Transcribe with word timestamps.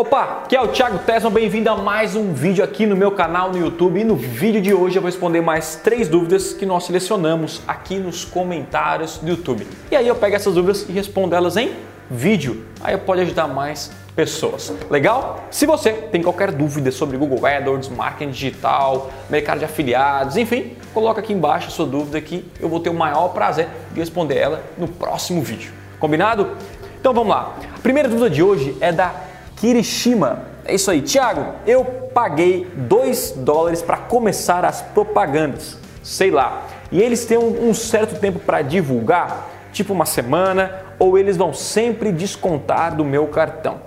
Opa, 0.00 0.42
aqui 0.44 0.54
é 0.54 0.62
o 0.62 0.68
Thiago 0.68 1.00
Tesman, 1.00 1.32
bem-vindo 1.32 1.68
a 1.68 1.76
mais 1.76 2.14
um 2.14 2.32
vídeo 2.32 2.62
aqui 2.62 2.86
no 2.86 2.94
meu 2.94 3.10
canal 3.10 3.50
no 3.50 3.58
YouTube. 3.58 3.98
E 3.98 4.04
no 4.04 4.14
vídeo 4.14 4.62
de 4.62 4.72
hoje 4.72 4.94
eu 4.94 5.02
vou 5.02 5.10
responder 5.10 5.40
mais 5.40 5.74
três 5.74 6.08
dúvidas 6.08 6.52
que 6.52 6.64
nós 6.64 6.84
selecionamos 6.84 7.60
aqui 7.66 7.96
nos 7.98 8.24
comentários 8.24 9.18
do 9.18 9.28
YouTube. 9.28 9.66
E 9.90 9.96
aí 9.96 10.06
eu 10.06 10.14
pego 10.14 10.36
essas 10.36 10.54
dúvidas 10.54 10.88
e 10.88 10.92
respondo 10.92 11.34
elas 11.34 11.56
em 11.56 11.72
vídeo. 12.08 12.64
Aí 12.80 12.96
pode 12.96 13.22
ajudar 13.22 13.48
mais 13.48 13.90
pessoas. 14.14 14.72
Legal? 14.88 15.44
Se 15.50 15.66
você 15.66 15.90
tem 15.90 16.22
qualquer 16.22 16.52
dúvida 16.52 16.92
sobre 16.92 17.16
Google 17.16 17.44
AdWords, 17.44 17.88
marketing 17.88 18.30
digital, 18.30 19.10
mercado 19.28 19.58
de 19.58 19.64
afiliados, 19.64 20.36
enfim, 20.36 20.76
coloca 20.94 21.18
aqui 21.18 21.32
embaixo 21.32 21.66
a 21.66 21.70
sua 21.72 21.86
dúvida 21.86 22.20
que 22.20 22.48
eu 22.60 22.68
vou 22.68 22.78
ter 22.78 22.90
o 22.90 22.94
maior 22.94 23.30
prazer 23.30 23.66
de 23.90 23.98
responder 23.98 24.36
ela 24.36 24.62
no 24.78 24.86
próximo 24.86 25.42
vídeo. 25.42 25.72
Combinado? 25.98 26.52
Então 27.00 27.12
vamos 27.12 27.30
lá. 27.30 27.56
A 27.74 27.80
primeira 27.80 28.08
dúvida 28.08 28.30
de 28.30 28.44
hoje 28.44 28.76
é 28.80 28.92
da 28.92 29.27
Kirishima. 29.60 30.40
É 30.64 30.74
isso 30.74 30.90
aí, 30.90 31.02
Thiago. 31.02 31.54
Eu 31.66 31.84
paguei 32.14 32.70
2 32.76 33.32
dólares 33.38 33.82
para 33.82 33.96
começar 33.96 34.64
as 34.64 34.82
propagandas, 34.82 35.76
sei 36.02 36.30
lá. 36.30 36.66
E 36.90 37.00
eles 37.00 37.24
têm 37.24 37.38
um, 37.38 37.74
certo 37.74 38.18
tempo 38.18 38.38
para 38.38 38.62
divulgar, 38.62 39.48
tipo 39.72 39.92
uma 39.92 40.06
semana, 40.06 40.72
ou 40.98 41.18
eles 41.18 41.36
vão 41.36 41.52
sempre 41.52 42.10
descontar 42.12 42.94
do 42.94 43.04
meu 43.04 43.26
cartão. 43.26 43.80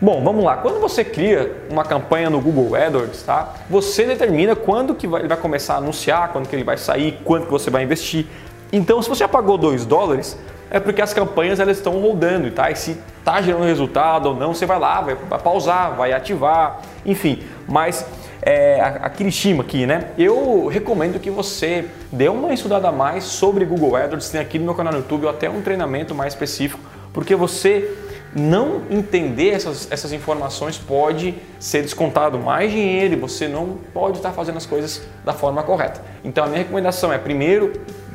Bom, 0.00 0.24
vamos 0.24 0.42
lá. 0.42 0.56
Quando 0.56 0.80
você 0.80 1.04
cria 1.04 1.64
uma 1.68 1.84
campanha 1.84 2.30
no 2.30 2.40
Google 2.40 2.74
AdWords, 2.74 3.22
tá? 3.22 3.54
Você 3.68 4.04
determina 4.04 4.56
quando 4.56 4.94
que 4.94 5.06
vai, 5.06 5.20
ele 5.20 5.28
vai 5.28 5.36
começar 5.36 5.74
a 5.74 5.76
anunciar, 5.76 6.30
quando 6.32 6.48
que 6.48 6.56
ele 6.56 6.64
vai 6.64 6.78
sair, 6.78 7.20
quanto 7.24 7.44
que 7.44 7.52
você 7.52 7.70
vai 7.70 7.82
investir. 7.82 8.26
Então, 8.72 9.02
se 9.02 9.08
você 9.08 9.20
já 9.20 9.28
pagou 9.28 9.58
2 9.58 9.84
dólares, 9.84 10.38
é 10.70 10.78
porque 10.78 11.02
as 11.02 11.12
campanhas 11.12 11.58
elas 11.58 11.78
estão 11.78 12.00
rodando, 12.00 12.50
tá? 12.50 12.70
E 12.70 12.76
se 12.76 12.96
está 13.18 13.42
gerando 13.42 13.64
resultado 13.64 14.26
ou 14.26 14.36
não, 14.36 14.54
você 14.54 14.64
vai 14.64 14.78
lá, 14.78 15.00
vai, 15.00 15.14
vai 15.14 15.38
pausar, 15.38 15.96
vai 15.96 16.12
ativar, 16.12 16.80
enfim. 17.04 17.42
Mas 17.68 18.06
é, 18.42 18.80
a, 18.80 19.10
Kirishima 19.10 19.62
aqui, 19.62 19.84
né? 19.84 20.12
Eu 20.16 20.68
recomendo 20.68 21.18
que 21.20 21.30
você 21.30 21.86
dê 22.12 22.28
uma 22.28 22.52
estudada 22.54 22.88
a 22.88 22.92
mais 22.92 23.24
sobre 23.24 23.64
Google 23.64 23.96
AdWords, 23.96 24.30
tem 24.30 24.40
aqui 24.40 24.58
no 24.58 24.64
meu 24.64 24.74
canal 24.74 24.92
no 24.92 25.00
YouTube 25.00 25.24
ou 25.24 25.30
até 25.30 25.50
um 25.50 25.60
treinamento 25.60 26.14
mais 26.14 26.32
específico, 26.32 26.80
porque 27.12 27.34
você 27.34 27.92
não 28.34 28.82
entender 28.88 29.50
essas, 29.50 29.90
essas 29.90 30.12
informações 30.12 30.78
pode 30.78 31.34
ser 31.58 31.82
descontado 31.82 32.38
mais 32.38 32.70
dinheiro 32.70 33.14
e 33.14 33.16
você 33.16 33.48
não 33.48 33.76
pode 33.92 34.18
estar 34.18 34.30
fazendo 34.30 34.56
as 34.56 34.66
coisas 34.66 35.02
da 35.24 35.32
forma 35.32 35.62
correta. 35.64 36.00
Então 36.24 36.44
a 36.44 36.46
minha 36.46 36.58
recomendação 36.58 37.12
é 37.12 37.18
primeiro 37.18 37.72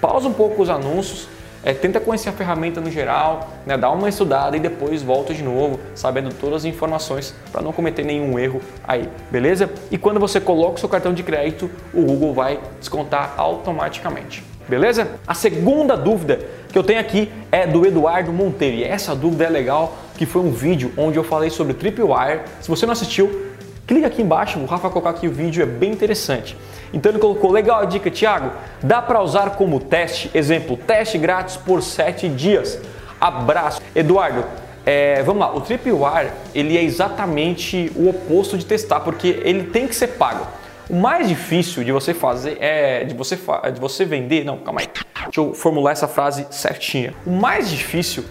pausa 0.00 0.28
um 0.28 0.32
pouco 0.32 0.62
os 0.62 0.70
anúncios, 0.70 1.28
é, 1.62 1.72
tenta 1.72 2.00
conhecer 2.00 2.28
a 2.28 2.32
ferramenta 2.32 2.80
no 2.80 2.90
geral, 2.90 3.48
né, 3.66 3.76
dá 3.76 3.90
uma 3.90 4.08
estudada 4.08 4.56
e 4.56 4.60
depois 4.60 5.02
volta 5.02 5.34
de 5.34 5.42
novo, 5.42 5.80
sabendo 5.94 6.32
todas 6.34 6.58
as 6.58 6.64
informações 6.64 7.34
para 7.50 7.62
não 7.62 7.72
cometer 7.72 8.04
nenhum 8.04 8.38
erro 8.38 8.60
aí, 8.86 9.08
beleza? 9.30 9.70
E 9.90 9.98
quando 9.98 10.20
você 10.20 10.40
coloca 10.40 10.74
o 10.74 10.78
seu 10.78 10.88
cartão 10.88 11.12
de 11.12 11.22
crédito, 11.22 11.70
o 11.92 12.02
Google 12.02 12.34
vai 12.34 12.60
descontar 12.78 13.34
automaticamente. 13.36 14.42
Beleza? 14.68 15.08
A 15.26 15.32
segunda 15.32 15.96
dúvida 15.96 16.40
que 16.70 16.78
eu 16.78 16.84
tenho 16.84 17.00
aqui 17.00 17.32
é 17.50 17.66
do 17.66 17.86
Eduardo 17.86 18.30
Monteiro. 18.30 18.76
E 18.76 18.84
essa 18.84 19.14
dúvida 19.16 19.44
é 19.44 19.48
legal, 19.48 19.96
que 20.16 20.26
foi 20.26 20.42
um 20.42 20.50
vídeo 20.50 20.92
onde 20.94 21.16
eu 21.16 21.24
falei 21.24 21.48
sobre 21.48 21.72
Tripwire. 21.72 22.42
Se 22.60 22.68
você 22.68 22.84
não 22.84 22.92
assistiu, 22.92 23.47
clica 23.88 24.06
aqui 24.06 24.20
embaixo, 24.20 24.58
o 24.58 24.66
Rafa 24.66 24.82
vai 24.82 24.90
colocar 24.92 25.10
aqui 25.10 25.26
o 25.26 25.32
vídeo, 25.32 25.62
é 25.62 25.66
bem 25.66 25.90
interessante. 25.90 26.54
Então 26.92 27.10
ele 27.10 27.18
colocou, 27.18 27.50
legal 27.50 27.80
a 27.80 27.84
dica, 27.86 28.10
Thiago, 28.10 28.52
dá 28.82 29.00
para 29.00 29.20
usar 29.22 29.50
como 29.56 29.80
teste, 29.80 30.30
exemplo, 30.34 30.76
teste 30.76 31.16
grátis 31.16 31.56
por 31.56 31.82
7 31.82 32.28
dias. 32.28 32.78
Abraço. 33.18 33.80
Eduardo, 33.96 34.44
é, 34.84 35.22
vamos 35.22 35.40
lá, 35.40 35.54
o 35.54 35.60
Tripwire, 35.62 36.30
ele 36.54 36.76
é 36.76 36.84
exatamente 36.84 37.90
o 37.96 38.10
oposto 38.10 38.58
de 38.58 38.66
testar, 38.66 39.00
porque 39.00 39.40
ele 39.42 39.64
tem 39.64 39.88
que 39.88 39.96
ser 39.96 40.08
pago. 40.08 40.46
O 40.88 40.94
mais 40.94 41.26
difícil 41.26 41.82
de 41.82 41.90
você 41.90 42.12
fazer 42.12 42.58
é 42.60 43.04
de 43.04 43.14
você, 43.14 43.36
de 43.72 43.80
você 43.80 44.04
vender. 44.04 44.44
Não, 44.44 44.58
calma 44.58 44.80
aí. 44.80 44.88
Deixa 45.24 45.40
eu 45.40 45.52
formular 45.52 45.92
essa 45.92 46.08
frase 46.08 46.46
certinha. 46.50 47.12
O 47.26 47.30
mais 47.30 47.68
difícil 47.68 48.24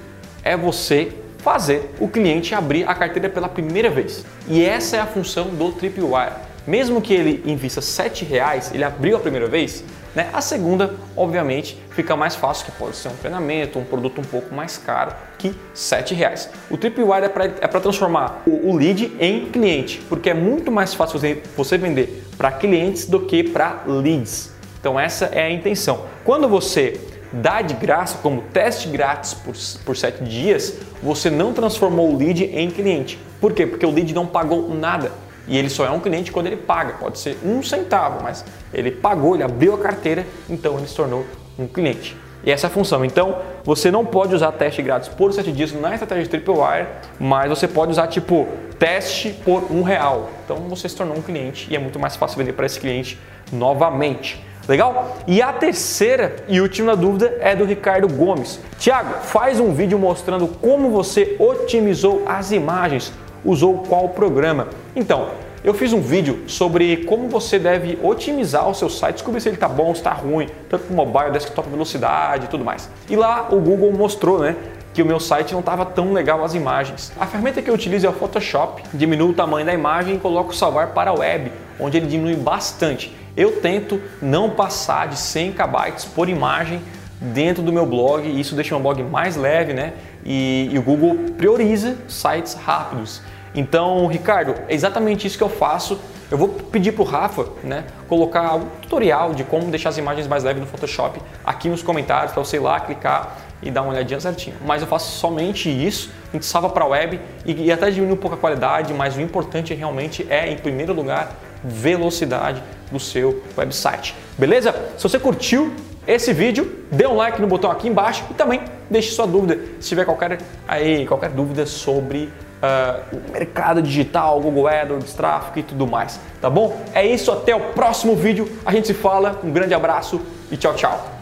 é 0.43 0.57
você 0.57 1.11
fazer 1.47 1.93
o 1.97 2.09
cliente 2.09 2.53
abrir 2.53 2.83
a 2.85 2.93
carteira 2.93 3.29
pela 3.29 3.47
primeira 3.47 3.89
vez. 3.89 4.25
E 4.49 4.65
essa 4.65 4.97
é 4.97 4.99
a 4.99 5.05
função 5.05 5.45
do 5.45 5.71
Tripwire. 5.71 6.33
Mesmo 6.67 7.01
que 7.01 7.13
ele 7.13 7.41
invista 7.45 7.79
R$ 7.79 8.25
reais, 8.25 8.69
ele 8.73 8.83
abriu 8.83 9.15
a 9.15 9.19
primeira 9.21 9.47
vez, 9.47 9.81
né? 10.13 10.29
A 10.33 10.41
segunda, 10.41 10.95
obviamente, 11.15 11.81
fica 11.91 12.17
mais 12.17 12.35
fácil, 12.35 12.65
que 12.65 12.71
pode 12.73 12.97
ser 12.97 13.07
um 13.07 13.15
treinamento, 13.15 13.79
um 13.79 13.85
produto 13.85 14.19
um 14.19 14.25
pouco 14.25 14.53
mais 14.53 14.77
caro 14.77 15.15
que 15.37 15.47
R$ 15.47 16.15
reais. 16.15 16.49
O 16.69 16.75
Tripwire 16.75 17.23
é 17.23 17.29
para 17.29 17.45
é 17.45 17.67
transformar 17.79 18.43
o, 18.45 18.69
o, 18.69 18.75
lead 18.75 19.15
em 19.17 19.45
cliente, 19.45 20.01
porque 20.09 20.31
é 20.31 20.33
muito 20.33 20.69
mais 20.69 20.93
fácil 20.93 21.17
você 21.55 21.77
vender 21.77 22.25
para 22.37 22.51
clientes 22.51 23.05
do 23.05 23.21
que 23.21 23.41
para 23.41 23.83
leads. 23.87 24.51
Então 24.81 24.99
essa 24.99 25.27
é 25.27 25.43
a 25.43 25.49
intenção. 25.49 26.07
Quando 26.25 26.49
você 26.49 26.99
dá 27.31 27.61
de 27.61 27.73
graça, 27.73 28.17
como 28.21 28.41
teste 28.41 28.87
grátis 28.87 29.33
por, 29.33 29.53
por 29.85 29.95
7 29.95 30.23
dias, 30.23 30.79
você 31.01 31.29
não 31.29 31.53
transformou 31.53 32.13
o 32.13 32.17
lead 32.17 32.43
em 32.43 32.69
cliente. 32.69 33.19
Por 33.39 33.53
quê? 33.53 33.65
Porque 33.65 33.85
o 33.85 33.91
lead 33.91 34.13
não 34.13 34.25
pagou 34.25 34.73
nada. 34.73 35.11
E 35.47 35.57
ele 35.57 35.69
só 35.69 35.85
é 35.85 35.91
um 35.91 35.99
cliente 35.99 36.31
quando 36.31 36.47
ele 36.47 36.57
paga. 36.57 36.93
Pode 36.93 37.19
ser 37.19 37.37
um 37.43 37.63
centavo, 37.63 38.21
mas 38.21 38.43
ele 38.73 38.91
pagou, 38.91 39.35
ele 39.35 39.43
abriu 39.43 39.73
a 39.75 39.77
carteira, 39.77 40.25
então 40.49 40.77
ele 40.77 40.87
se 40.87 40.95
tornou 40.95 41.25
um 41.57 41.67
cliente. 41.67 42.15
E 42.43 42.51
essa 42.51 42.67
é 42.67 42.69
a 42.69 42.71
função. 42.71 43.03
Então, 43.03 43.39
você 43.63 43.89
não 43.89 44.05
pode 44.05 44.35
usar 44.35 44.51
teste 44.51 44.81
grátis 44.81 45.09
por 45.09 45.33
7 45.33 45.51
dias 45.51 45.73
na 45.73 45.93
estratégia 45.93 46.23
de 46.23 46.29
Tripwire, 46.29 46.87
mas 47.19 47.49
você 47.49 47.67
pode 47.67 47.91
usar 47.91 48.07
tipo 48.07 48.47
teste 48.77 49.31
por 49.43 49.71
um 49.71 49.81
real. 49.81 50.29
Então, 50.45 50.57
você 50.69 50.87
se 50.87 50.95
tornou 50.95 51.17
um 51.17 51.21
cliente 51.21 51.67
e 51.69 51.75
é 51.75 51.79
muito 51.79 51.99
mais 51.99 52.15
fácil 52.15 52.37
vender 52.37 52.53
para 52.53 52.65
esse 52.65 52.79
cliente 52.79 53.17
novamente. 53.51 54.45
Legal? 54.67 55.15
E 55.25 55.41
a 55.41 55.53
terceira 55.53 56.35
e 56.47 56.59
última 56.59 56.95
dúvida 56.95 57.37
é 57.39 57.55
do 57.55 57.63
Ricardo 57.63 58.07
Gomes. 58.07 58.59
Tiago, 58.77 59.21
faz 59.23 59.59
um 59.59 59.71
vídeo 59.73 59.97
mostrando 59.97 60.47
como 60.47 60.89
você 60.89 61.37
otimizou 61.39 62.23
as 62.25 62.51
imagens, 62.51 63.13
usou 63.45 63.85
qual 63.87 64.09
programa. 64.09 64.67
Então, 64.93 65.29
eu 65.63 65.73
fiz 65.73 65.93
um 65.93 66.01
vídeo 66.01 66.43
sobre 66.47 67.05
como 67.05 67.29
você 67.29 67.57
deve 67.57 67.97
otimizar 68.03 68.69
o 68.69 68.75
seu 68.75 68.89
site, 68.89 69.15
descobrir 69.15 69.39
se 69.39 69.47
ele 69.49 69.55
está 69.55 69.69
bom, 69.69 69.93
se 69.93 70.01
está 70.01 70.11
ruim, 70.11 70.49
tanto 70.69 70.83
para 70.85 70.95
mobile, 70.95 71.31
desktop, 71.31 71.69
velocidade 71.69 72.45
e 72.45 72.47
tudo 72.49 72.65
mais. 72.65 72.89
E 73.09 73.15
lá 73.15 73.47
o 73.49 73.59
Google 73.59 73.91
mostrou, 73.93 74.39
né, 74.39 74.55
que 74.93 75.01
o 75.01 75.05
meu 75.05 75.19
site 75.19 75.53
não 75.53 75.59
estava 75.61 75.85
tão 75.85 76.11
legal 76.11 76.43
as 76.43 76.53
imagens. 76.53 77.11
A 77.19 77.25
ferramenta 77.25 77.61
que 77.61 77.69
eu 77.69 77.73
utilizo 77.73 78.05
é 78.05 78.09
o 78.09 78.13
Photoshop, 78.13 78.83
diminuo 78.93 79.29
o 79.29 79.33
tamanho 79.33 79.65
da 79.65 79.73
imagem 79.73 80.15
e 80.15 80.19
coloco 80.19 80.53
salvar 80.53 80.87
para 80.87 81.11
a 81.11 81.13
web, 81.13 81.51
onde 81.79 81.97
ele 81.97 82.07
diminui 82.07 82.35
bastante. 82.35 83.15
Eu 83.37 83.61
tento 83.61 84.01
não 84.19 84.49
passar 84.49 85.07
de 85.07 85.17
100 85.17 85.53
KB 85.53 86.09
por 86.15 86.27
imagem 86.27 86.81
dentro 87.21 87.61
do 87.61 87.71
meu 87.71 87.85
blog, 87.85 88.27
e 88.27 88.39
isso 88.39 88.55
deixa 88.55 88.75
o 88.75 88.79
meu 88.79 88.91
blog 88.91 89.07
mais 89.07 89.35
leve, 89.35 89.73
né? 89.73 89.93
E, 90.25 90.69
e 90.71 90.79
o 90.79 90.81
Google 90.81 91.15
prioriza 91.37 91.95
sites 92.07 92.55
rápidos. 92.55 93.21
Então, 93.53 94.07
Ricardo, 94.07 94.55
é 94.67 94.73
exatamente 94.73 95.27
isso 95.27 95.37
que 95.37 95.43
eu 95.43 95.49
faço. 95.49 95.99
Eu 96.29 96.37
vou 96.37 96.49
pedir 96.49 96.91
para 96.91 97.01
o 97.03 97.05
Rafa 97.05 97.47
né, 97.63 97.85
colocar 98.09 98.55
um 98.55 98.65
tutorial 98.81 99.33
de 99.33 99.43
como 99.43 99.65
deixar 99.67 99.89
as 99.89 99.97
imagens 99.97 100.27
mais 100.27 100.43
leves 100.43 100.61
no 100.61 100.67
Photoshop 100.67 101.21
aqui 101.45 101.69
nos 101.69 101.81
comentários 101.81 102.33
para 102.33 102.43
você 102.43 102.57
ir 102.57 102.59
lá 102.59 102.79
clicar 102.79 103.37
e 103.61 103.71
dar 103.71 103.83
uma 103.83 103.93
olhadinha 103.93 104.19
certinho. 104.19 104.55
Mas 104.65 104.81
eu 104.81 104.87
faço 104.87 105.17
somente 105.17 105.69
isso, 105.69 106.11
a 106.29 106.33
gente 106.33 106.45
salva 106.45 106.69
para 106.69 106.83
a 106.83 106.87
web 106.87 107.19
e, 107.45 107.65
e 107.67 107.71
até 107.71 107.89
diminui 107.89 108.15
um 108.15 108.17
pouco 108.17 108.35
a 108.35 108.39
qualidade, 108.39 108.93
mas 108.93 109.15
o 109.15 109.21
importante 109.21 109.73
realmente 109.73 110.27
é, 110.29 110.51
em 110.51 110.57
primeiro 110.57 110.91
lugar, 110.91 111.31
velocidade 111.63 112.61
do 112.91 112.99
seu 112.99 113.43
website. 113.57 114.15
Beleza? 114.37 114.73
Se 114.97 115.03
você 115.03 115.19
curtiu 115.19 115.73
esse 116.07 116.31
vídeo, 116.31 116.85
dê 116.91 117.05
um 117.05 117.15
like 117.15 117.41
no 117.41 117.47
botão 117.47 117.69
aqui 117.69 117.87
embaixo 117.87 118.23
e 118.31 118.33
também 118.33 118.61
deixe 118.89 119.11
sua 119.11 119.27
dúvida. 119.27 119.59
Se 119.79 119.89
tiver 119.89 120.05
qualquer, 120.05 120.39
aí, 120.67 121.05
qualquer 121.05 121.29
dúvida 121.31 121.65
sobre 121.65 122.31
uh, 122.61 123.15
o 123.15 123.31
mercado 123.31 123.81
digital, 123.81 124.39
Google 124.39 124.67
AdWords, 124.67 125.13
tráfego 125.13 125.59
e 125.59 125.63
tudo 125.63 125.85
mais, 125.85 126.19
tá 126.41 126.49
bom? 126.49 126.79
É 126.93 127.05
isso, 127.05 127.31
até 127.31 127.55
o 127.55 127.59
próximo 127.73 128.15
vídeo. 128.15 128.49
A 128.65 128.71
gente 128.71 128.87
se 128.87 128.93
fala, 128.93 129.39
um 129.43 129.51
grande 129.51 129.73
abraço 129.73 130.21
e 130.49 130.55
tchau, 130.55 130.73
tchau. 130.75 131.16